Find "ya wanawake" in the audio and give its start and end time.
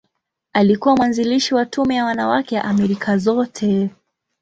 1.95-2.55